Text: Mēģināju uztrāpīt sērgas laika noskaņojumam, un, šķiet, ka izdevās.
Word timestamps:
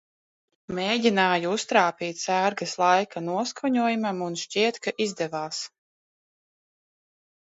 Mēģināju 0.77 1.49
uztrāpīt 1.57 2.21
sērgas 2.23 2.73
laika 2.83 3.23
noskaņojumam, 3.25 4.23
un, 4.29 4.39
šķiet, 4.45 4.79
ka 4.87 4.95
izdevās. 5.07 5.61